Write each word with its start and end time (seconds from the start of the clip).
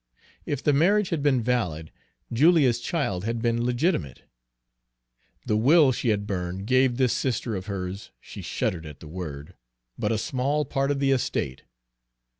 If 0.47 0.63
the 0.63 0.73
marriage 0.73 1.09
had 1.09 1.21
been 1.21 1.43
valid, 1.43 1.91
Julia's 2.33 2.79
child 2.79 3.23
had 3.23 3.39
been 3.39 3.63
legitimate. 3.63 4.23
The 5.45 5.55
will 5.55 5.91
she 5.91 6.09
had 6.09 6.25
burned 6.25 6.65
gave 6.65 6.97
this 6.97 7.13
sister 7.13 7.55
of 7.55 7.67
hers 7.67 8.09
she 8.19 8.41
shuddered 8.41 8.87
at 8.87 8.99
the 8.99 9.07
word 9.07 9.53
but 9.99 10.11
a 10.11 10.17
small 10.17 10.65
part 10.65 10.89
of 10.89 10.97
the 10.97 11.11
estate. 11.11 11.65